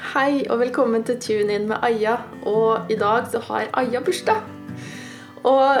[0.00, 2.14] Hei og velkommen til Tune In med Aja.
[2.48, 4.40] Og i dag så har Aja bursdag.
[5.44, 5.76] Og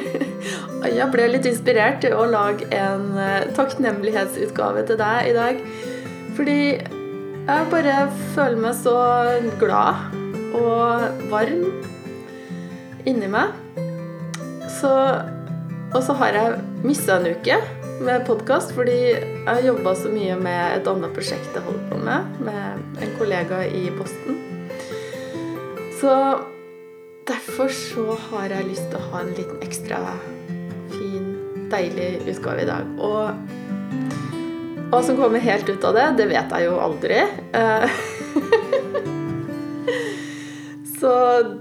[0.88, 5.60] Aja ble litt inspirert til å lage en eh, takknemlighetsutgave til deg i dag.
[6.38, 7.98] Fordi jeg bare
[8.32, 8.96] føler meg så
[9.60, 10.16] glad
[10.56, 11.68] og varm
[13.04, 13.52] inni meg.
[14.80, 14.90] Så
[15.94, 17.60] Og så har jeg mista en uke
[18.02, 21.98] med podkast fordi jeg har jobba så mye med et annet prosjekt jeg holder på
[22.02, 24.40] med, med en kollega i Boston.
[26.00, 26.14] Så
[27.28, 30.00] derfor så har jeg lyst til å ha en liten ekstra
[30.92, 31.28] fin,
[31.72, 32.90] deilig utgave i dag.
[32.98, 33.22] Og
[34.90, 37.22] hva som kommer helt ut av det, det vet jeg jo aldri.
[37.56, 37.86] Eh,
[41.00, 41.14] så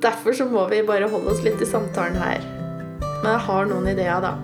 [0.03, 2.43] derfor så må vi bare holde oss litt i samtalen her.
[3.21, 4.35] Men jeg har noen ideer, da.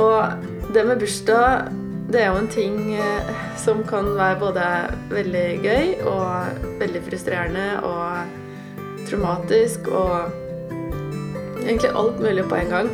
[0.00, 1.68] Og det med bursdag,
[2.12, 4.68] det er jo en ting eh, som kan være både
[5.12, 10.32] veldig gøy og veldig frustrerende og traumatisk og
[11.60, 12.90] egentlig alt mulig på en gang.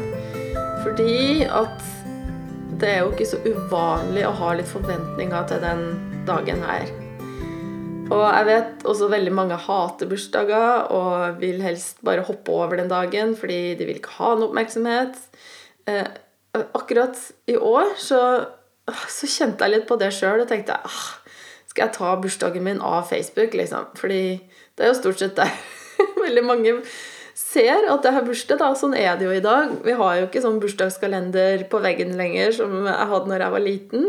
[0.83, 1.87] Fordi at
[2.83, 5.83] det er jo ikke så uvanlig å ha litt forventninger til den
[6.27, 6.91] dagen her.
[8.09, 12.91] Og jeg vet også veldig mange hater bursdager og vil helst bare hoppe over den
[12.91, 15.21] dagen fordi de vil ikke ha noe oppmerksomhet.
[16.57, 18.21] Eh, akkurat i år så,
[18.89, 21.05] så kjente jeg litt på det sjøl og tenkte ah,
[21.69, 23.91] skal jeg ta bursdagen min av Facebook, liksom?
[23.99, 24.23] Fordi
[24.79, 25.53] det er jo stort sett der
[26.25, 26.79] veldig mange
[27.39, 28.61] ser at jeg har bursdag.
[28.61, 29.77] da, Sånn er det jo i dag.
[29.85, 33.65] Vi har jo ikke sånn bursdagskalender på veggen lenger som jeg hadde når jeg var
[33.65, 34.09] liten.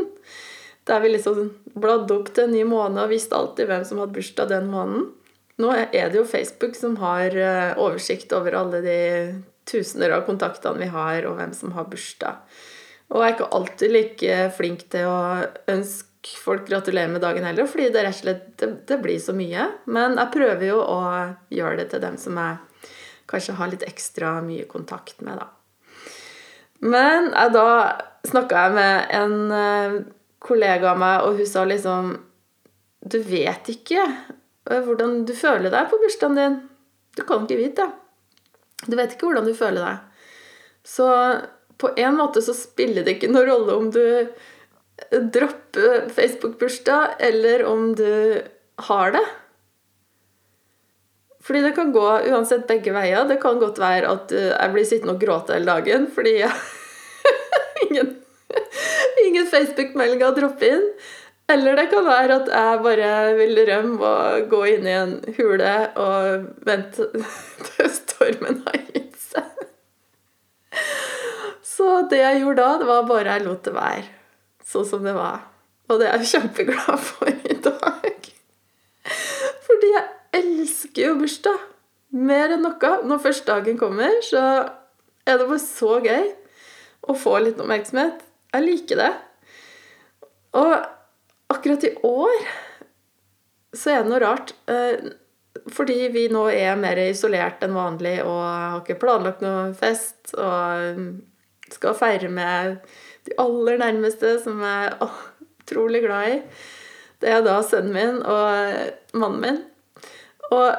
[0.89, 4.15] Der vi liksom bladde opp til en ny måned og visste alltid hvem som hadde
[4.15, 5.09] bursdag den måneden.
[5.59, 8.99] Nå er det jo Facebook som har eh, oversikt over alle de
[9.69, 12.41] tusener av kontaktene vi har, og hvem som har bursdag.
[13.09, 15.19] Og jeg er ikke alltid like flink til å
[15.71, 19.69] ønske folk gratulerer med dagen heller, fordi det slett det, det blir så mye.
[19.89, 20.99] Men jeg prøver jo å
[21.53, 22.59] gjøre det til dem som jeg
[23.29, 25.49] kanskje har litt ekstra mye kontakt med, da.
[26.79, 27.69] Men jeg, da
[28.27, 29.95] snakka jeg med en eh,
[30.43, 32.13] kollega av meg, og hun sa liksom
[32.99, 36.59] Du vet ikke eh, hvordan du føler deg på bursdagen din.
[37.17, 38.08] Du kan ikke vite det.
[38.85, 40.29] Du vet ikke hvordan du føler deg.
[40.87, 41.09] Så
[41.79, 44.03] på en måte så spiller det ikke noen rolle om du
[45.09, 48.41] dropper Facebook-bursdag, eller om du
[48.89, 49.25] har det.
[51.43, 53.23] Fordi det kan gå uansett begge veier.
[53.27, 56.35] Det kan godt være at jeg blir sittende og gråte hele dagen fordi
[57.87, 58.11] ingen
[59.23, 60.85] ingen Facebook-meldinger droppe inn.
[61.49, 65.73] Eller det kan være at jeg bare vil rømme og gå inn i en hule
[65.97, 67.07] og vente
[67.71, 67.89] til
[68.29, 69.65] stormen har gitt seg.
[71.65, 74.07] Så det jeg gjorde da, det var bare jeg lot det være
[74.69, 75.45] sånn som det var.
[75.89, 78.27] Og det er jeg kjempeglad for i dag.
[79.65, 81.63] Fordi jeg elsker jo bursdag.
[82.13, 82.91] Mer enn noe.
[83.05, 84.43] Når første dagen kommer, så
[85.25, 86.29] er det bare så gøy
[87.09, 88.21] å få litt oppmerksomhet.
[88.53, 89.11] Jeg liker det.
[90.59, 90.75] Og
[91.53, 92.37] akkurat i år
[93.73, 94.53] så er det noe rart.
[95.73, 101.09] Fordi vi nå er mer isolert enn vanlig og har ikke planlagt noe fest og
[101.69, 102.79] skal feire med
[103.27, 105.17] de aller nærmeste, som jeg er
[105.69, 106.37] utrolig glad i.
[107.19, 109.59] Det er da sønnen min og mannen min.
[110.49, 110.69] Og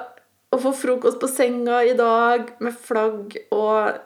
[0.51, 4.01] å få frokost på senga i dag med flagg og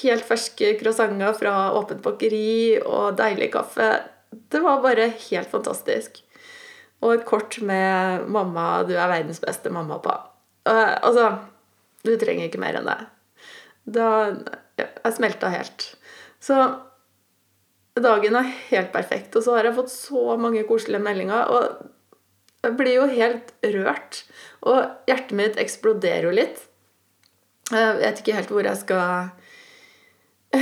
[0.00, 3.88] helt ferske croissanter fra åpent bakeri og deilig kaffe.
[4.30, 6.20] Det var bare helt fantastisk.
[7.00, 10.12] Og et kort med 'Mamma, du er verdens beste mamma' på.
[10.68, 11.38] Uh, altså
[12.04, 13.00] Du trenger ikke mer enn det.
[13.84, 14.06] Da
[14.78, 15.94] Jeg smelta helt.
[16.40, 16.56] Så
[18.00, 19.36] dagen er helt perfekt.
[19.36, 21.44] Og så har jeg fått så mange koselige meldinger.
[21.44, 21.90] Og
[22.64, 24.24] jeg blir jo helt rørt.
[24.62, 26.64] Og hjertet mitt eksploderer jo litt.
[27.70, 29.30] Jeg vet ikke helt hvor jeg skal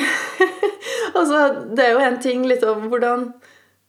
[1.18, 1.38] altså,
[1.72, 3.30] det er jo en ting litt om hvordan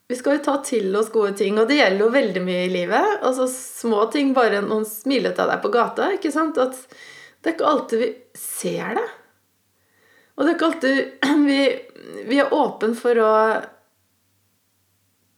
[0.09, 2.72] Vi skal jo ta til oss gode ting, og det gjelder jo veldig mye i
[2.74, 3.20] livet.
[3.22, 6.08] Altså Små ting, bare noen smiler til deg på gata.
[6.16, 6.58] ikke sant?
[6.58, 6.73] At
[7.40, 8.09] det er ikke alltid vi
[8.41, 9.06] ser det.
[10.34, 10.97] Og det er ikke alltid
[11.50, 11.59] vi,
[12.32, 13.34] vi er åpne for å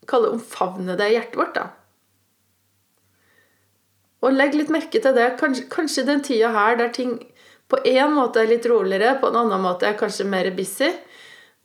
[0.07, 1.67] kalle omfavne det i hjertet vårt, da.
[4.21, 5.33] Og legg litt merke til det.
[5.41, 7.17] Kanskje, kanskje den tida her der ting
[7.71, 10.93] på én måte er litt roligere, på en annen måte er kanskje mer busy.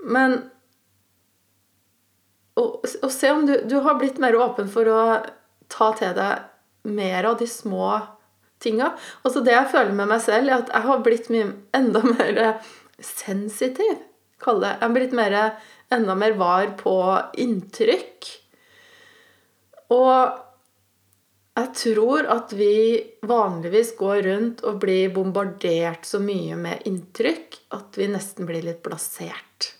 [0.02, 0.41] Men
[2.56, 5.00] og, og se om du, du, har blitt mer åpen for å
[5.73, 7.91] ta til deg mer av de små
[8.62, 8.93] tinga.
[9.26, 12.41] Altså det jeg føler med meg selv, er at jeg har blitt mye enda mer
[13.03, 13.99] sensitiv.
[14.43, 14.75] Kall det.
[14.76, 15.37] Jeg har blitt mer,
[15.93, 16.97] enda mer var på
[17.44, 18.32] inntrykk.
[19.94, 20.43] Og
[21.56, 27.97] Jeg tror at vi vanligvis går rundt og blir bombardert så mye med inntrykk at
[27.97, 29.70] vi nesten blir litt blasert.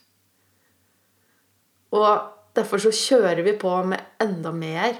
[1.93, 4.97] Og derfor så kjører vi på med enda mer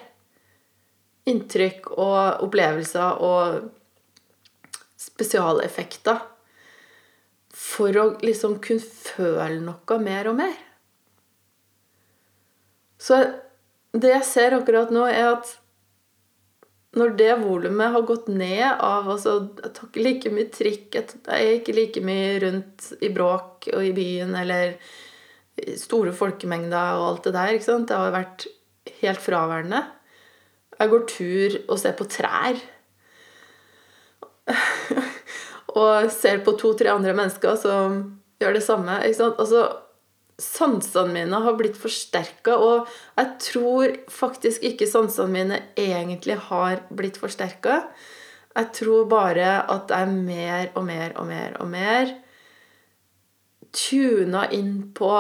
[1.27, 3.67] inntrykk og opplevelser og
[5.01, 6.23] spesialeffekter
[7.57, 10.57] for å liksom kunne føle noe mer og mer.
[13.01, 13.19] Så
[13.97, 15.55] det jeg ser akkurat nå, er at
[16.97, 21.27] når det volumet har gått ned av altså, Jeg tar ikke like mye trikk, jeg
[21.29, 24.79] er ikke like mye rundt i bråk og i byen eller
[25.81, 27.55] store folkemengder og alt det der.
[27.55, 27.89] ikke sant?
[27.89, 28.47] Det har vært
[29.01, 29.83] helt fraværende.
[30.77, 32.61] Jeg går tur og ser på trær.
[35.81, 37.99] og ser på to-tre andre mennesker som
[38.41, 39.01] gjør det samme.
[39.05, 39.41] ikke sant?
[39.41, 39.65] Altså,
[40.37, 47.17] sansene mine har blitt forsterka, og jeg tror faktisk ikke sansene mine egentlig har blitt
[47.21, 47.87] forsterka.
[48.57, 52.15] Jeg tror bare at jeg er mer og mer og mer og mer
[53.91, 55.13] tuna inn på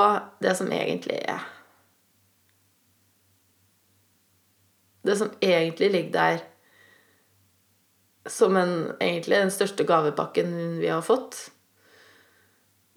[0.43, 1.45] det som egentlig er.
[5.07, 6.45] Det som egentlig ligger der
[8.27, 11.39] som en, egentlig den største gavepakken vi har fått.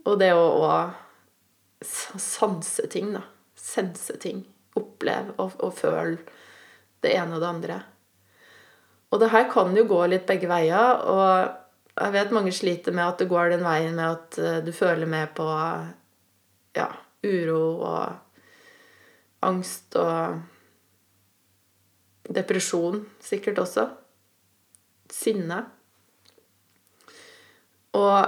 [0.09, 3.21] Og det å, å sanse ting, da.
[3.55, 4.41] Sense ting.
[4.79, 6.17] Oppleve og, og føle
[7.03, 7.79] det ene og det andre.
[9.09, 11.03] Og det her kan jo gå litt begge veier.
[11.05, 11.68] Og
[11.99, 15.09] jeg vet mange sliter med at det går den veien med at eh, du føler
[15.09, 15.47] med på
[16.77, 16.87] ja,
[17.25, 18.03] uro og
[19.43, 20.39] angst og
[22.29, 23.87] depresjon sikkert også.
[25.09, 25.63] Sinne.
[27.97, 28.19] Og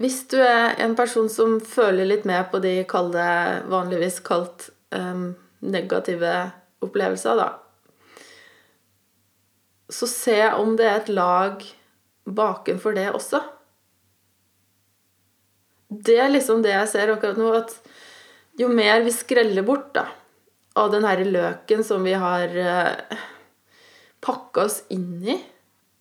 [0.00, 3.24] hvis du er en person som føler litt med på de kalde,
[3.68, 6.36] vanligvis kalt um, negative
[6.80, 7.50] opplevelser, da
[9.90, 11.64] Så se om det er et lag
[12.30, 13.40] bakenfor det også.
[15.90, 17.74] Det er liksom det jeg ser akkurat nå, at
[18.60, 20.06] jo mer vi skreller bort da,
[20.78, 23.16] av den herre løken som vi har uh,
[24.22, 25.40] pakka oss inn i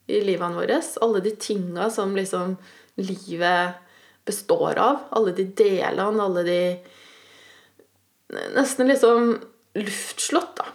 [0.09, 2.55] i livene våre, alle de tinga som liksom
[2.97, 3.77] livet
[4.25, 5.03] består av.
[5.13, 6.61] Alle de delene, alle de
[8.29, 9.31] Nesten liksom
[9.73, 10.65] luftslott, da.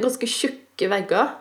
[0.00, 1.34] Ganske tjukke vegger.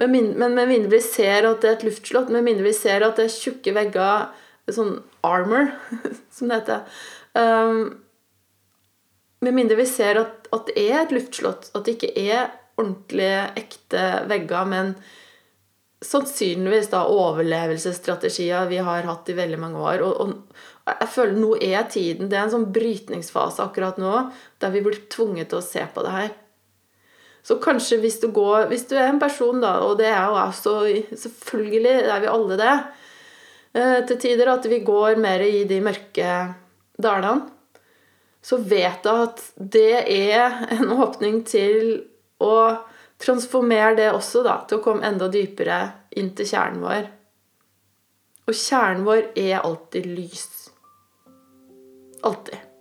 [0.00, 3.18] Men med mindre vi ser at det er et luftslott, med mindre vi ser at
[3.18, 4.30] det er tjukke vegger,
[4.72, 4.96] sånn
[5.26, 5.72] armor,
[6.34, 6.84] som det heter
[7.34, 7.80] um,
[9.42, 13.48] Med mindre vi ser at, at, det er et luftslott, at det ikke er ordentlige,
[13.58, 14.94] ekte vegger, men
[16.02, 20.02] sannsynligvis da overlevelsesstrategier vi har hatt i veldig mange år.
[20.06, 24.14] Og, og jeg føler nå er tiden Det er en sånn brytningsfase akkurat nå
[24.62, 26.32] der vi blir tvunget til å se på det her.
[27.42, 30.36] Så kanskje hvis du går Hvis du er en person, da, og det er jo
[30.38, 30.74] også
[31.24, 32.76] Selvfølgelig er vi alle det.
[33.74, 36.36] Eh, til tider at vi går mer i de mørke
[37.02, 37.48] dalene.
[38.42, 42.02] Så vet jeg at det er en åpning til
[42.42, 42.56] å
[43.22, 45.78] transformere det også da, til å komme enda dypere
[46.18, 47.06] inn til kjernen vår.
[48.50, 50.48] Og kjernen vår er alltid lys.
[52.26, 52.71] Alltid.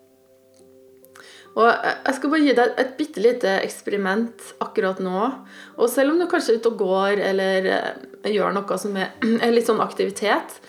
[1.60, 5.26] Og Jeg skal bare gi deg et bitte lite eksperiment akkurat nå.
[5.78, 9.12] Og selv om du kanskje er ute og går eller eh, gjør noe som er,
[9.44, 10.62] er litt sånn aktivitet,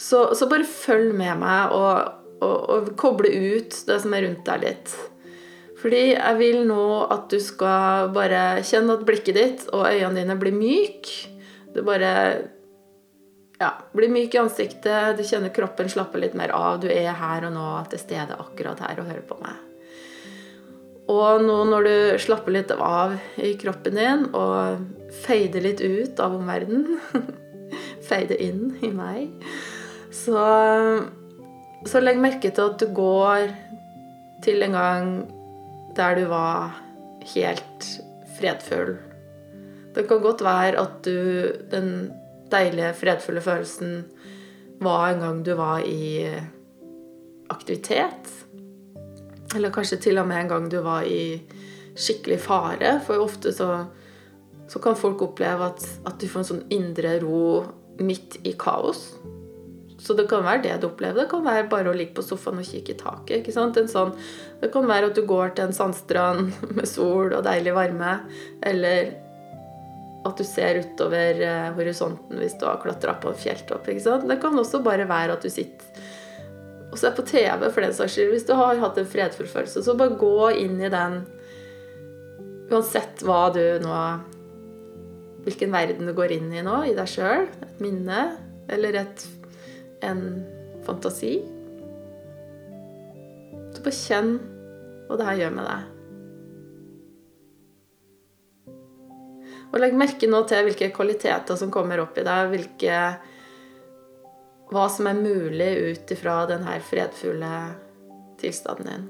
[0.00, 4.46] så, så, bare følg med meg og, og, og koble ut det som er rundt
[4.46, 4.94] deg litt.
[5.80, 10.36] Fordi jeg vil nå at du skal bare kjenne at blikket ditt og øynene dine
[10.40, 11.32] blir myke.
[11.74, 12.12] Du bare
[13.60, 16.80] ja, blir myk i ansiktet, du kjenner kroppen slappe litt mer av.
[16.84, 19.69] Du er her og nå til stede akkurat her og hører på meg.
[21.10, 24.84] Og nå når du slapper litt av i kroppen din og
[25.24, 27.00] feider litt ut av omverdenen
[28.10, 29.30] Feider inn i meg.
[30.14, 30.38] Så,
[31.86, 33.52] så legg merke til at du går
[34.42, 35.12] til en gang
[35.94, 36.80] der du var
[37.34, 37.86] helt
[38.38, 38.96] fredfull.
[39.94, 42.10] Det kan godt være at du Den
[42.50, 44.04] deilige, fredfulle følelsen
[44.82, 46.26] var en gang du var i
[47.50, 48.39] aktivitet.
[49.56, 51.40] Eller kanskje til og med en gang du var i
[51.98, 52.96] skikkelig fare.
[53.06, 53.70] For ofte så,
[54.70, 57.64] så kan folk oppleve at, at du får en sånn indre ro
[58.00, 59.08] midt i kaos.
[60.00, 61.22] Så det kan være det du opplever.
[61.22, 63.40] Det kan være bare å ligge på sofaen og kikke i taket.
[63.40, 63.76] ikke sant?
[63.90, 64.14] Sånn,
[64.62, 68.14] det kan være at du går til en sandstrand med sol og deilig varme.
[68.64, 69.12] Eller
[70.24, 73.88] at du ser utover eh, horisonten hvis du har klatra på en fjelltopp.
[73.88, 74.26] ikke sant?
[74.28, 76.08] Det kan også bare være at du sitter
[76.90, 78.32] Og se på TV, for den saks skyld.
[78.34, 81.22] Hvis du har hatt en fredfull følelse, så bare gå inn i den
[82.70, 83.94] Uansett hva du nå
[85.42, 87.48] Hvilken verden du går inn i nå, i deg sjøl.
[87.64, 88.20] Et minne
[88.70, 89.22] eller et,
[90.06, 90.20] en
[90.86, 91.38] fantasi.
[93.72, 94.34] Så bare kjenn
[95.08, 95.88] hva det her gjør med deg.
[99.70, 103.00] Og legg merke nå til hvilke kvaliteter som kommer opp i deg, hvilke
[104.70, 107.54] Hva som er mulig ut ifra denne fredfulle
[108.38, 109.08] tilstanden din.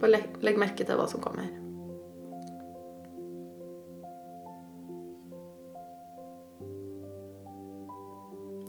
[0.00, 1.50] Bare legg, legg merke til hva som kommer.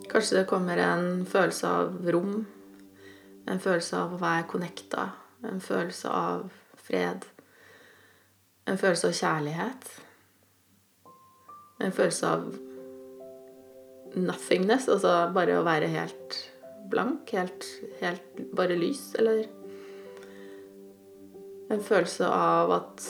[0.09, 2.39] Kanskje det kommer en følelse av rom,
[3.45, 5.09] en følelse av å være connecta,
[5.45, 6.47] en følelse av
[6.87, 7.27] fred.
[8.67, 9.91] En følelse av kjærlighet.
[11.85, 12.47] En følelse av
[14.21, 16.37] nothingness, altså bare å være helt
[16.91, 17.67] blank, helt,
[18.01, 19.45] helt bare lys, eller
[21.67, 23.01] En følelse av at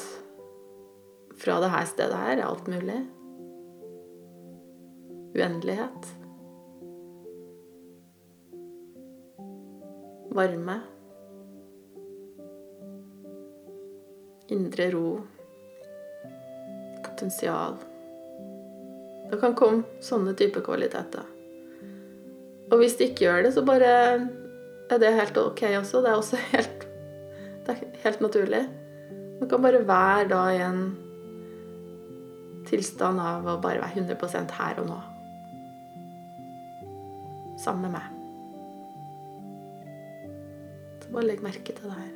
[1.38, 2.96] fra det her stedet her er alt mulig.
[5.38, 6.08] Uendelighet.
[10.34, 10.80] Varme.
[14.58, 15.06] Indre ro
[17.06, 17.78] potensial.
[19.28, 21.26] Det kan komme sånne typer kvaliteter.
[22.72, 23.92] Og hvis det ikke gjør det, så bare
[24.88, 26.02] er det helt ok også.
[26.04, 26.88] Det er også helt,
[27.68, 28.64] er helt naturlig.
[29.40, 30.82] Man kan bare være da i en
[32.68, 35.00] tilstand av å bare være 100% her og nå.
[37.62, 38.14] Sammen med meg.
[41.04, 42.16] Så bare legg merke til det her.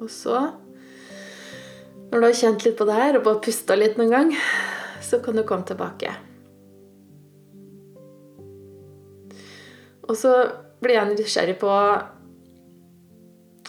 [0.00, 0.36] Og så
[2.10, 4.34] når du har kjent litt på det her og bare pusta litt noen gang,
[5.02, 6.10] så kan du komme tilbake.
[10.10, 10.34] Og så
[10.82, 11.70] blir jeg nysgjerrig på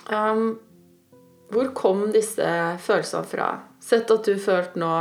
[0.10, 0.46] um,
[1.52, 2.48] Hvor kom disse
[2.82, 3.50] følelsene fra?
[3.84, 4.94] Sett at du følte nå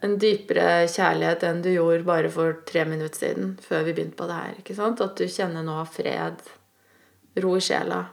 [0.00, 4.28] en dypere kjærlighet enn du gjorde bare for tre minutter siden, før vi begynte på
[4.28, 4.86] det her.
[4.90, 6.40] At du kjenner nå fred,
[7.44, 8.06] ro i sjela.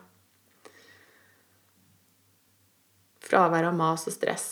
[3.28, 4.48] Fravær av mas og stress.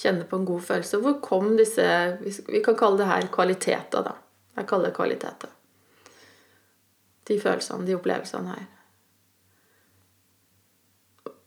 [0.00, 1.00] Kjenne på en god følelse.
[1.02, 1.86] Hvor kom disse
[2.22, 4.14] Vi kan kalle det her kvaliteter, da.
[4.56, 5.50] Jeg kaller det kvaliteter.
[7.28, 8.68] De følelsene, de opplevelsene her.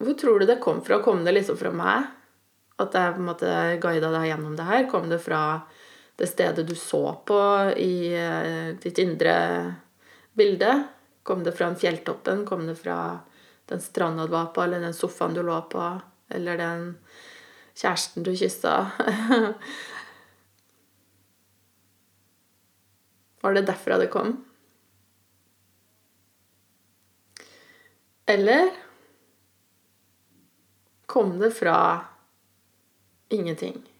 [0.04, 1.00] Hvor tror du det kom fra?
[1.04, 2.12] Kom det liksom fra meg?
[2.84, 4.86] At jeg på en måte guida deg gjennom det her?
[4.92, 5.44] Kom det fra
[6.20, 7.40] det stedet du så på
[7.80, 9.36] i eh, ditt indre
[10.38, 10.74] bilde?
[11.24, 12.46] Kom det fra en fjelltoppen?
[12.46, 13.20] Kom det fra
[13.66, 16.98] den stranda du var på, eller den sofaen du lå på, eller den
[17.76, 18.92] kjæresten du kyssa?
[23.44, 24.46] Var det derfra det kom?
[28.26, 28.72] Eller
[31.06, 32.06] kom det fra
[33.30, 33.93] ingenting?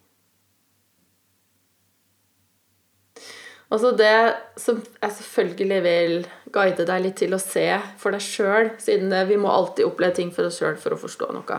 [3.74, 4.16] Altså det
[4.60, 6.12] som jeg selvfølgelig vil
[6.54, 7.66] guide deg litt til å se
[7.98, 11.32] for deg sjøl, siden vi må alltid oppleve ting for oss sjøl for å forstå
[11.34, 11.58] noe.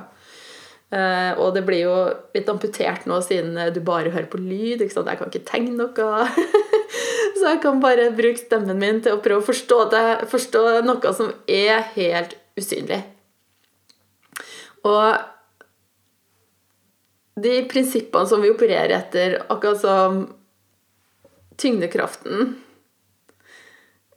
[0.96, 1.96] Uh, og det blir jo
[2.38, 4.86] litt amputert nå siden du bare hører på lyd.
[4.86, 5.10] ikke sant?
[5.12, 6.30] Jeg kan ikke tegne noe.
[7.36, 11.14] Så jeg kan bare bruke stemmen min til å prøve å forstå, det, forstå noe
[11.18, 13.02] som er helt usynlig.
[14.88, 15.18] Og
[17.44, 20.22] de prinsippene som vi opererer etter, akkurat som
[21.62, 22.56] tyngdekraften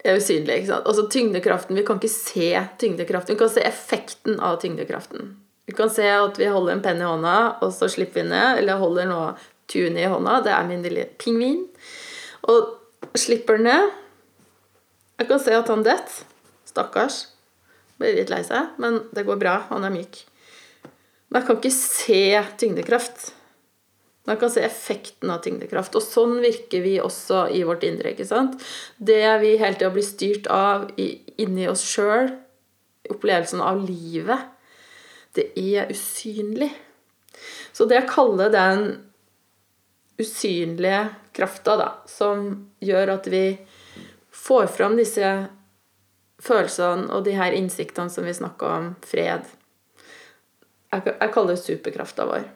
[0.05, 0.61] er usynlig.
[0.61, 0.87] ikke sant?
[0.87, 5.37] Altså tyngdekraften, Vi kan ikke se tyngdekraften, vi kan se effekten av tyngdekraften.
[5.67, 8.59] Vi kan se at vi holder en penn i hånda, og så slipper vi ned.
[8.63, 9.21] Eller holder nå
[9.69, 10.41] tunet i hånda.
[10.41, 11.67] Det er min lille pingvin.
[12.49, 13.91] Og slipper den ned.
[15.19, 16.25] Jeg kan se at han detter.
[16.65, 17.27] Stakkars.
[17.99, 19.59] Blir litt lei seg, men det går bra.
[19.69, 20.23] Han er myk.
[21.29, 22.23] Men jeg kan ikke se
[22.63, 23.33] tyngdekraft.
[24.29, 25.97] Man kan se effekten av tyngdekraft.
[25.97, 28.13] Og sånn virker vi også i vårt indre.
[28.13, 28.61] ikke sant?
[28.97, 32.31] Det vi hele tida blir styrt av inni oss sjøl,
[33.09, 34.51] opplevelsen av livet,
[35.33, 36.71] det er usynlig.
[37.73, 38.89] Så det jeg kaller den
[40.19, 42.49] usynlige krafta, som
[42.83, 43.45] gjør at vi
[44.35, 45.31] får fram disse
[46.43, 49.47] følelsene og de her innsiktene som vi snakka om, fred
[50.93, 52.47] jeg kaller det superkrafta vår.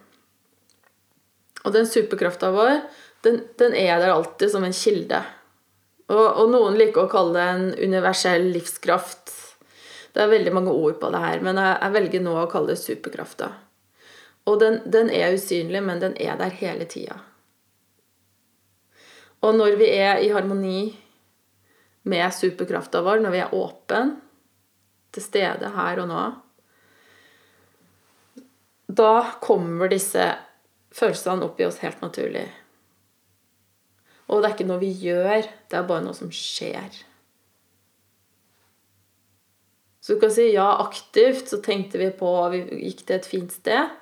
[1.63, 2.81] Og den superkrafta vår,
[3.23, 5.23] den, den, er der alltid som en kilde.
[6.11, 9.35] Og, og, noen liker å kalle det en universell livskraft.
[10.13, 12.75] Det er veldig mange ord på det her, men jeg, jeg velger nå å kalle
[12.75, 13.53] det superkrafta.
[14.51, 17.21] Og den, den er usynlig, men den er der hele tida.
[19.43, 20.93] Og når vi er i harmoni
[22.11, 24.17] med superkrafta vår, når vi er åpen,
[25.13, 26.23] til stede her og nå,
[28.93, 29.15] da
[29.45, 30.25] kommer disse
[30.93, 32.47] følelsene opp i oss helt naturlig.
[34.33, 37.03] Og det er ikke noe vi gjør, det er bare noe som skjer.
[40.03, 43.53] Så du kan si ja, aktivt så tenkte vi på Vi gikk til et fint
[43.55, 43.93] sted.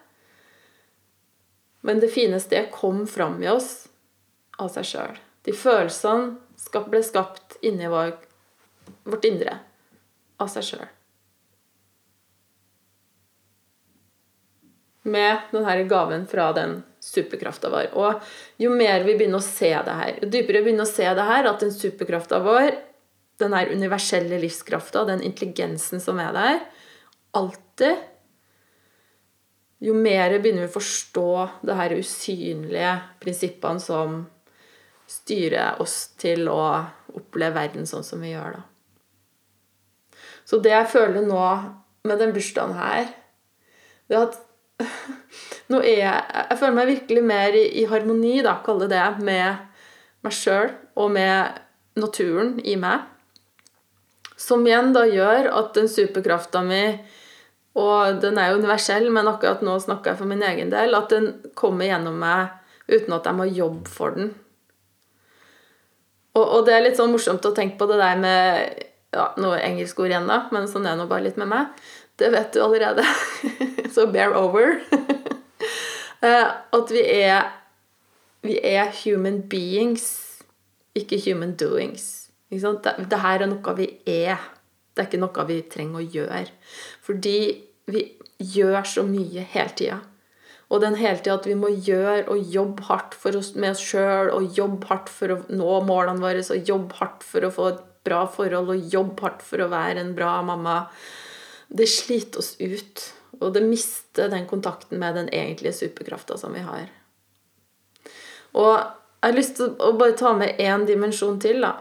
[1.85, 3.89] Men det fine stedet kom fram i oss
[4.61, 5.19] av seg sjøl.
[5.45, 8.15] De følelsene ble skapt inni vår,
[9.09, 9.59] vårt indre
[10.41, 10.89] av seg sjøl.
[15.03, 17.89] Med denne gaven fra den superkrafta vår.
[17.97, 21.07] Og jo mer vi begynner å se det her, jo dypere vi begynner å se
[21.17, 22.75] det her, at den superkrafta vår,
[23.41, 26.63] den her universelle livskrafta, den intelligensen som er der,
[27.37, 28.07] alltid
[29.81, 31.31] Jo mer begynner vi å forstå
[31.65, 32.91] det her usynlige
[33.23, 34.19] prinsippene som
[35.09, 36.67] styrer oss til å
[37.17, 40.21] oppleve verden sånn som vi gjør, da.
[40.45, 41.47] Så det jeg føler nå
[42.05, 43.09] med den bursdagen her,
[44.11, 44.37] det er at
[45.71, 49.67] nå er jeg Jeg føler meg virkelig mer i, i harmoni, da, kalle det, med
[50.25, 51.61] meg sjøl og med
[52.01, 53.07] naturen i meg.
[54.41, 56.85] Som igjen da gjør at den superkrafta mi
[57.79, 60.97] Og den er jo universell, men akkurat nå snakker jeg for min egen del.
[60.97, 62.57] At den kommer gjennom meg
[62.91, 64.33] uten at jeg må jobbe for den.
[66.35, 68.83] Og, og det er litt sånn morsomt å tenke på det der med
[69.15, 71.81] ja, noe engelsk ord igjen, da, men sånn er det nå bare litt med meg.
[72.21, 73.05] Det vet du allerede.
[73.95, 74.81] Så bear over.
[76.21, 77.47] Eh, at vi er
[78.45, 80.43] Vi er human beings,
[80.95, 82.29] ikke human doings.
[82.51, 84.37] Ikke det, her er noe vi er.
[84.93, 86.53] Det er ikke noe vi trenger å gjøre.
[87.07, 87.39] Fordi
[87.89, 88.05] vi
[88.37, 89.99] gjør så mye hele tida.
[90.69, 94.29] Og den hele tida at vi må gjøre og jobbe hardt oss, med oss sjøl,
[94.35, 97.83] og jobbe hardt for å nå målene våre, og jobbe hardt for å få et
[98.05, 100.83] bra forhold, og jobbe hardt for å være en bra mamma
[101.71, 103.05] det sliter oss ut.
[103.41, 106.89] Og det mister den kontakten med den egentlige superkrafta som vi har.
[108.59, 111.61] Og jeg har lyst til å bare ta med én dimensjon til.
[111.63, 111.77] da.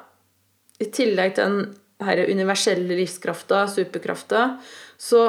[0.79, 4.43] I tillegg til den her universelle livskrafta, superkrafta,
[4.99, 5.23] så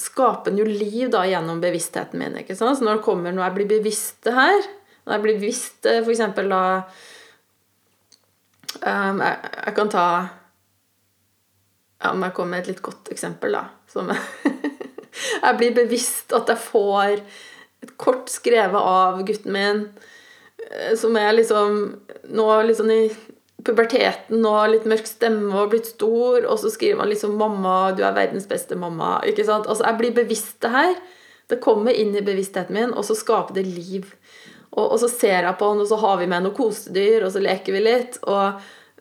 [0.00, 2.36] skaper den jo liv da gjennom bevisstheten min.
[2.40, 2.78] ikke sant?
[2.78, 4.68] Så når det kommer når jeg blir bevisst det her,
[5.04, 6.22] når jeg blir bevisst f.eks.
[6.36, 6.62] da
[8.84, 10.06] um, jeg, jeg kan ta
[12.00, 13.66] ja, Om jeg kommer med et litt godt eksempel, da.
[13.90, 14.10] Som
[15.44, 17.20] jeg blir bevisst at jeg får
[17.84, 19.84] et kort skrevet av gutten min
[20.70, 21.82] eh, som er liksom
[22.36, 23.02] nå liksom i
[23.64, 28.02] puberteten og litt mørk stemme og blitt stor, og så skriver han liksom 'Mamma, du
[28.04, 29.24] er verdens beste mamma'.
[29.26, 29.66] ikke sant?
[29.66, 30.94] Altså, Jeg blir bevisst det her.
[31.48, 34.14] Det kommer inn i bevisstheten min, og så skaper det liv.
[34.72, 37.32] Og, og så ser jeg på han, og så har vi med noen kosedyr, og
[37.32, 38.18] så leker vi litt.
[38.22, 38.60] og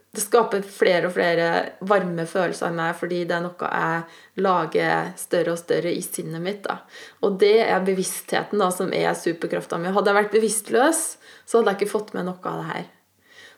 [0.10, 1.48] det skaper flere og flere
[1.86, 6.42] varme følelser i meg fordi det er noe jeg lager større og større i sinnet
[6.42, 6.64] mitt.
[6.66, 6.80] Da.
[7.26, 9.92] Og det er bevisstheten da, som er superkrafta mi.
[9.94, 11.04] Hadde jeg vært bevisstløs,
[11.46, 12.88] så hadde jeg ikke fått med noe av det her.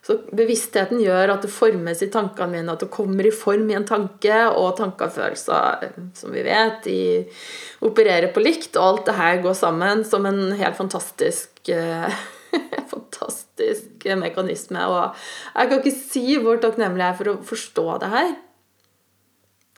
[0.02, 3.78] Så bevisstheten gjør at det formes i tankene mine, at det kommer i form i
[3.78, 9.12] en tanke, og tanker og følelser, som vi vet, de opererer på likt, og alt
[9.12, 12.24] det her går sammen som en helt fantastisk uh,
[12.94, 14.84] fantastisk mekanisme.
[14.88, 15.22] Og
[15.56, 18.34] jeg kan ikke si hvor takknemlig jeg er for å forstå det her.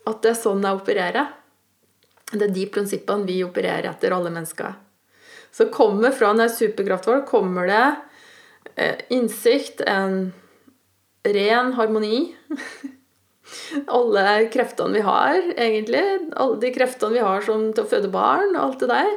[0.10, 1.34] At det er sånn jeg opererer.
[2.34, 4.74] Det er de prinsippene vi opererer etter, alle mennesker.
[5.54, 7.84] Så kommer fra en superkraft vår kommer det
[8.76, 10.34] eh, innsikt, en
[11.24, 12.34] ren harmoni
[13.88, 16.04] alle kreftene vi har, egentlig.
[16.40, 18.56] Alle de kreftene vi har som, til å føde barn.
[18.56, 19.12] og alt det der.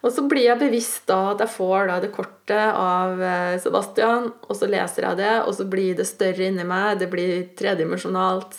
[0.00, 4.30] Og så blir jeg bevisst da at jeg får da det kortet av eh, Sebastian,
[4.48, 7.00] og så leser jeg det, og så blir det større inni meg.
[7.02, 8.56] Det blir tredimensjonalt.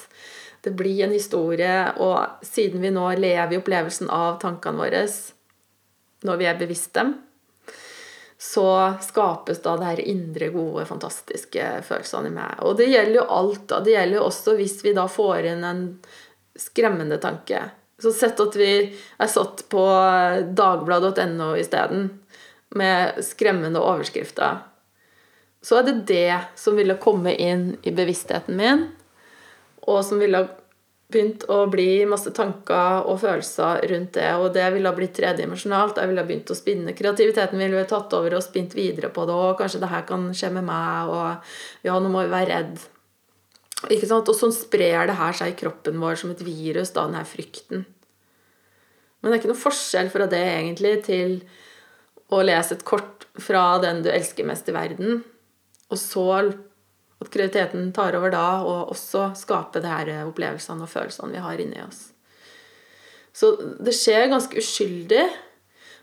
[0.62, 1.76] Det blir en historie.
[2.04, 5.06] Og siden vi nå lever i opplevelsen av tankene våre
[6.22, 7.16] når vi er bevisst dem,
[8.42, 12.56] så skapes da det her indre, gode, fantastiske følelsene i meg.
[12.66, 13.68] Og det gjelder jo alt.
[13.70, 13.78] da.
[13.86, 15.84] Det gjelder jo også hvis vi da får inn en
[16.58, 17.60] skremmende tanke.
[18.02, 18.72] Så sett at vi
[19.22, 19.84] er satt på
[20.58, 22.08] dagbladet.no isteden
[22.74, 24.64] med skremmende overskrifter.
[25.62, 28.88] Så er det det som ville komme inn i bevisstheten min,
[29.86, 30.48] og som ville
[31.14, 34.30] begynt å bli masse tanker og følelser rundt det.
[34.40, 36.00] Og det ville ha blitt tredimensjonalt.
[36.02, 36.96] Jeg ville ha begynt å spinne.
[36.98, 39.38] Kreativiteten ville ha tatt over og spint videre på det.
[39.38, 41.12] Og kanskje det her kan skje med meg.
[41.12, 42.84] Og ja, nå må vi være redd.
[43.90, 44.30] Ikke sant?
[44.30, 47.28] Og sånn sprer det her seg i kroppen vår som et virus, da, den her
[47.28, 47.86] frykten.
[49.22, 51.40] Men det er ikke noe forskjell fra det egentlig til
[52.32, 55.22] å lese et kort fra den du elsker mest i verden,
[55.92, 56.26] og så
[57.22, 61.62] at kreativiteten tar over da, og også skape det her opplevelsene og følelsene vi har
[61.62, 62.08] inni oss.
[63.32, 65.24] Så det skjer ganske uskyldig.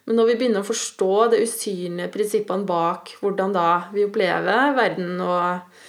[0.09, 5.19] Men når vi begynner å forstå de usynlige prinsippene bak hvordan da vi opplever verden
[5.21, 5.85] og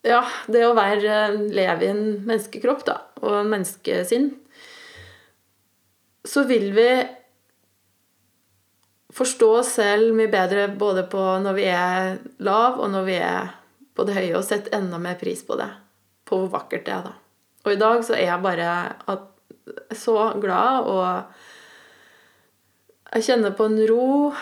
[0.00, 1.16] Ja, det å være
[1.52, 4.30] leve i en menneskekropp da, og en menneskesinn
[6.24, 6.88] Så vil vi
[9.20, 13.50] forstå oss selv mye bedre både på når vi er lav, og når vi er
[13.96, 15.68] på det høye, og sette enda mer pris på det.
[16.28, 17.14] På hvor vakkert det er, da.
[17.66, 18.70] Og i dag så er jeg bare
[19.12, 19.26] at
[19.96, 21.06] så glad, og
[23.14, 24.32] jeg kjenner på en ro.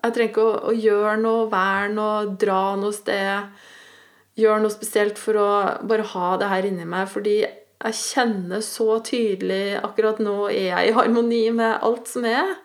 [0.00, 3.62] Jeg trenger ikke å, å gjøre noe, være noe, dra noe sted.
[4.36, 5.48] Gjøre noe spesielt for å
[5.86, 7.10] bare ha det her inni meg.
[7.12, 12.56] Fordi jeg kjenner så tydelig akkurat nå er jeg i harmoni med alt som er.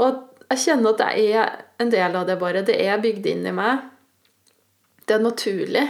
[0.00, 2.64] Og jeg kjenner at jeg er en del av det, bare.
[2.66, 3.84] Det er bygd inn i meg.
[5.06, 5.84] Det er naturlig.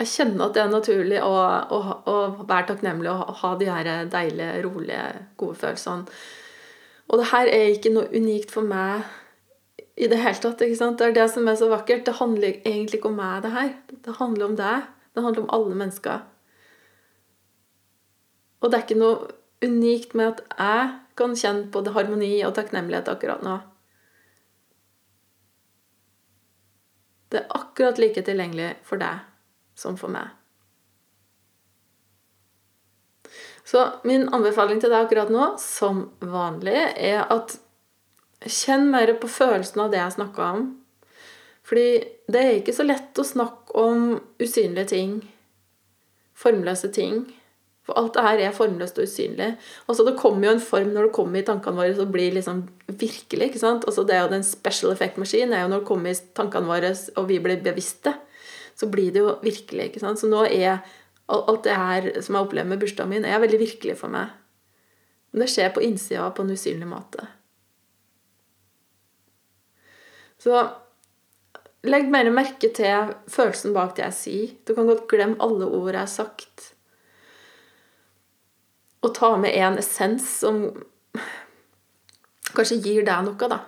[0.00, 1.32] Jeg kjenner at det er naturlig å,
[1.76, 5.02] å, å være takknemlig og ha de her deilige, rolige,
[5.40, 6.20] gode følelsene.
[7.10, 9.02] Og det her er ikke noe unikt for meg
[10.00, 10.62] i det hele tatt.
[10.64, 10.98] ikke sant?
[11.00, 12.06] Det er det som er så vakkert.
[12.06, 13.72] Det handler egentlig ikke om meg, det her.
[13.90, 14.88] Det handler om deg.
[15.12, 16.22] Det handler om alle mennesker.
[18.60, 19.32] Og det er ikke noe
[19.64, 23.60] unikt med at jeg kan kjenne på det harmoni og takknemlighet akkurat nå.
[27.30, 29.22] Det er akkurat like tilgjengelig for deg
[29.78, 30.32] som for meg.
[33.70, 37.54] Så min anbefaling til deg akkurat nå, som vanlig, er at
[38.42, 40.64] kjenn mer på følelsen av det jeg snakka om.
[41.70, 41.90] Fordi
[42.26, 45.12] det er ikke så lett å snakke om usynlige ting,
[46.34, 47.28] formløse ting.
[47.90, 49.50] For alt det her er formløst og usynlig.
[49.90, 52.64] Altså Det kommer jo en form når det kommer i tankene våre, som blir liksom
[52.86, 53.50] virkelig.
[53.50, 53.84] ikke sant?
[53.90, 56.94] Altså Det er jo den special effect-maskinen er jo når det kommer i tankene våre,
[57.16, 58.14] og vi blir bevisste
[58.80, 59.90] så blir det jo virkelig.
[59.90, 60.20] ikke sant?
[60.20, 60.80] Så nå er
[61.30, 64.32] alt det her som jeg opplever med bursdagen min, er veldig virkelig for meg.
[65.30, 67.26] Men det skjer på innsida på en usynlig måte.
[70.40, 70.56] Så
[71.86, 74.54] legg mer merke til følelsen bak det jeg sier.
[74.64, 76.70] Du kan godt glemme alle ord jeg har sagt.
[79.00, 80.64] Og ta med en essens som
[82.54, 83.62] kanskje gir deg noe, da.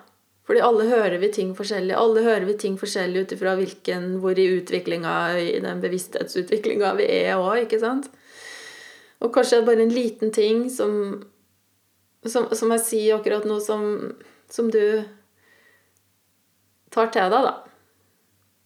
[0.46, 1.94] Fordi alle hører vi ting forskjellig.
[1.96, 7.38] Alle hører vi ting forskjellig ut ifra hvor i utviklinga, i den bevissthetsutviklinga vi er
[7.38, 8.10] òg, ikke sant?
[9.22, 11.22] Og kanskje bare en liten ting som,
[12.26, 14.16] som, som jeg sier akkurat nå, som,
[14.50, 15.04] som, du
[16.90, 17.54] tar til deg, da.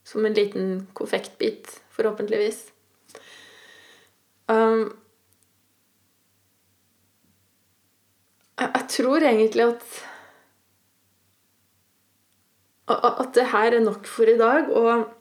[0.07, 2.63] Som en liten konfektbit, forhåpentligvis.
[4.49, 4.97] Um,
[8.59, 9.83] jeg, jeg tror egentlig at
[12.87, 14.69] at det her er nok for i dag.
[14.71, 15.13] Og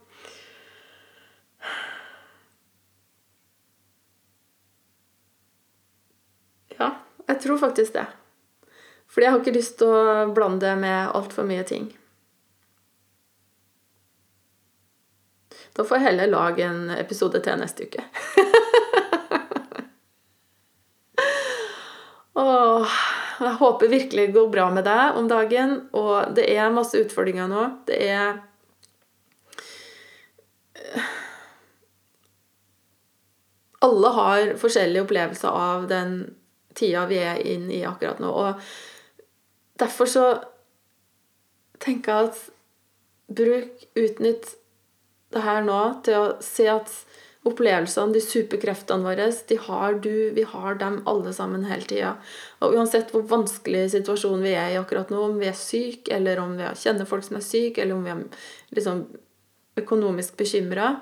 [6.79, 6.91] Ja,
[7.29, 8.07] jeg tror faktisk det.
[9.09, 11.99] Fordi jeg har ikke lyst til å blande det med altfor mye ting.
[15.77, 18.05] Da får jeg heller lage en episode til neste uke.
[22.47, 25.77] Åh jeg håper virkelig det går bra med deg om dagen.
[25.97, 27.69] Og det er masse utfordringer nå.
[27.89, 28.43] Det er
[33.87, 36.15] Alle har forskjellige opplevelser av den
[36.77, 38.31] tida vi er inn i akkurat nå.
[38.33, 38.63] Og
[39.81, 40.25] derfor så
[41.83, 42.41] tenker jeg at
[43.37, 44.55] bruk, utnytt
[45.35, 46.93] det her nå til å se at
[47.47, 52.17] opplevelsene, de superkreftene våre, de har du, vi har dem alle sammen hele tida.
[52.65, 56.43] Og uansett hvor vanskelig situasjonen vi er i akkurat nå, om vi er syke, eller
[56.43, 58.25] om vi kjenner folk som er syke, eller om vi er
[58.77, 59.05] liksom
[59.77, 60.95] økonomisk bekymra,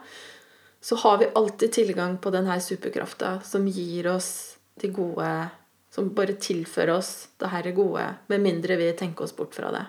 [0.85, 5.29] så har vi alltid tilgang på denne superkrafta som gir oss de gode
[5.95, 9.85] Som bare tilfører oss det her gode, med mindre vi tenker oss bort fra det.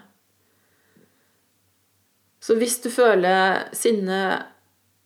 [2.46, 4.20] Så hvis du føler sinne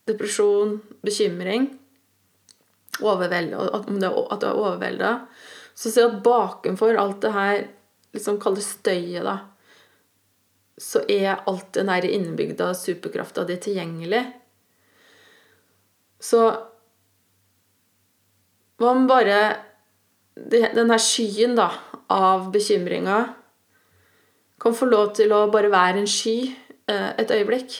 [0.09, 1.69] depresjon, bekymring,
[2.99, 5.13] at, du er overvelda,
[5.75, 7.61] så ser du at bakenfor alt det her
[8.15, 9.37] liksom kalles støyet, da.
[10.79, 14.23] Så er alt den der innebygda superkrafta di tilgjengelig.
[16.19, 16.43] Så
[18.79, 19.39] hva om bare
[20.39, 21.67] den her skyen da,
[22.09, 23.19] av bekymringa
[24.59, 26.37] kan få lov til å bare være en sky
[26.89, 27.75] eh, et øyeblikk?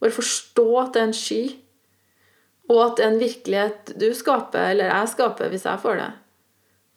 [0.00, 1.42] Bare forstå at det er en sky,
[2.70, 6.10] og at det er en virkelighet du skaper, eller jeg skaper, hvis jeg får det.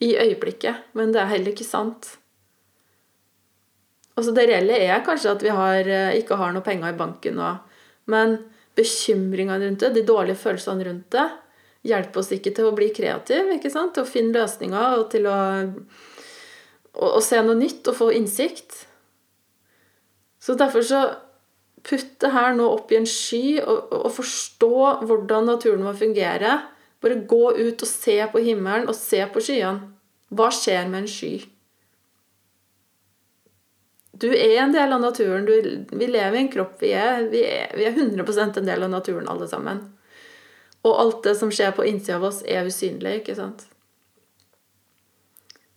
[0.03, 2.17] i øyeblikket, men det er heller ikke sant.
[4.17, 7.39] Altså Det reelle er kanskje at vi har, eh, ikke har noe penger i banken
[7.39, 7.57] Og,
[8.05, 8.37] men
[8.75, 11.29] bekymringene rundt det, de dårlige følelsene rundt det,
[11.87, 15.37] hjelper oss ikke til å bli kreative, til å finne løsninger og til å,
[16.93, 18.85] å, å se noe nytt og få innsikt.
[20.39, 21.03] Så derfor så
[21.83, 24.75] putt det her nå opp i en sky og, og, forstå
[25.07, 26.59] hvordan naturen må fungere.
[27.03, 29.91] Bare gå ut og se på himmelen og se på skyene.
[30.33, 31.33] Hva skjer med en sky?
[34.13, 35.45] Du er en del av naturen.
[35.45, 36.77] Du, vi lever i en kropp.
[36.81, 39.83] Vi er, vi, er, vi er 100% en del av naturen, alle sammen.
[40.83, 43.65] Og alt det som skjer på innsida av oss, er usynlig, ikke sant?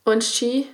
[0.07, 0.66] Og en sky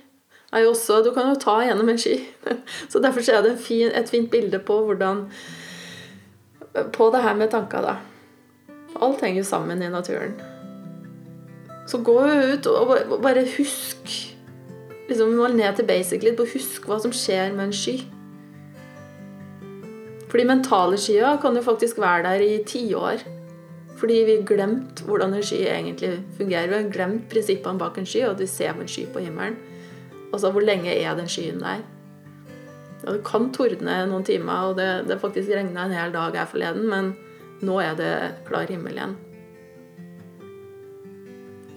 [0.53, 2.17] er jo også Du kan jo ta gjennom en sky.
[2.91, 5.27] Så derfor er det fin, et fint bilde på hvordan
[6.93, 7.95] På det her med tanker, da.
[9.01, 10.33] Alt henger jo sammen i naturen.
[11.87, 14.11] Så gå ut og bare husk
[15.09, 17.97] liksom, må ned til basic litt på husk hva som skjer med en sky.
[20.31, 23.25] For de mentale skya kan jo faktisk være der i tiår.
[23.99, 26.71] Fordi vi har glemt hvordan en sky egentlig fungerer.
[26.71, 29.59] Vi har glemt prinsippene bak en sky, og at vi ser en sky på himmelen.
[30.33, 31.83] Altså, hvor lenge er den skyen der?
[33.03, 36.49] Ja, det kan tordne noen timer, og det, det faktisk regna en hel dag her
[36.49, 37.11] forleden, men
[37.63, 38.13] nå er det
[38.47, 39.13] klar himmel igjen.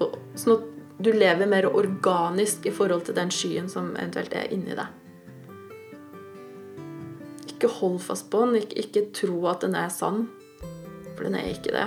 [0.00, 4.48] Og, sånn at du lever mer organisk i forhold til den skyen som eventuelt er
[4.54, 4.88] inni deg.
[7.52, 10.24] Ikke hold fast på den, ikke, ikke tro at den er sann,
[11.12, 11.86] for den er ikke det.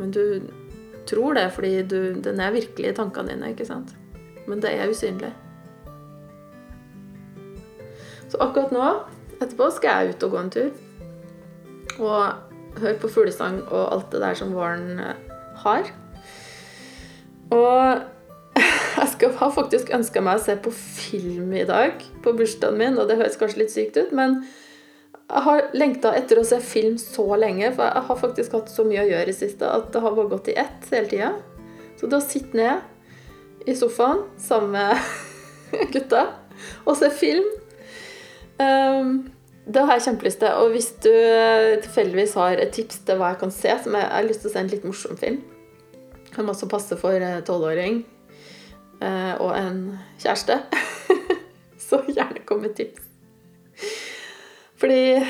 [0.00, 0.24] Men du
[1.06, 3.94] tror det fordi du, den er virkelig i tankene dine, ikke sant?
[4.48, 5.32] Men det er usynlig.
[8.32, 8.86] Så akkurat nå,
[9.40, 10.70] etterpå, skal jeg ut og gå en tur.
[12.00, 15.92] Og høre på fuglesang og alt det der som våren eh, har.
[17.52, 18.00] Og
[19.22, 23.08] jeg har faktisk ønska meg å se på film i dag på bursdagen min, og
[23.08, 24.40] det høres kanskje litt sykt ut, men
[25.32, 28.84] jeg har lengta etter å se film så lenge, for jeg har faktisk hatt så
[28.84, 31.30] mye å gjøre i siste at det har bare gått i ett hele tida.
[32.00, 32.91] Så da sitte ned
[33.66, 34.96] i sofaen sammen med
[35.94, 36.26] gutta
[36.86, 37.46] og se film
[38.60, 39.14] um,
[39.62, 40.58] Det har jeg kjempelyst til.
[40.58, 41.12] Og hvis du
[41.84, 44.54] tilfeldigvis har et tips til hva jeg kan se, som jeg, har lyst til å
[44.54, 45.38] se en litt morsom film
[46.32, 48.02] kan også passe for eh, tolvåring
[49.02, 49.80] uh, og en
[50.22, 50.58] kjæreste,
[51.86, 53.04] så gjerne kom med tips.
[54.80, 55.20] Fordi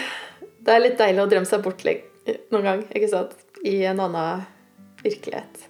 [0.62, 3.34] det er litt deilig å drømme seg bort noen gang, ikke sant?
[3.66, 4.44] I en annen
[5.02, 5.66] virkelighet.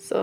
[0.00, 0.20] Så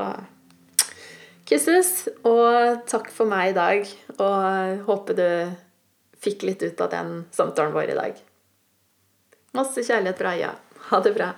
[1.51, 3.93] kisses, og takk for meg i dag.
[4.17, 5.27] Og håper du
[6.21, 8.19] fikk litt ut av den samtalen vår i dag.
[9.57, 10.51] Masse kjærlighet fra Aya.
[10.89, 11.33] Ha det bra.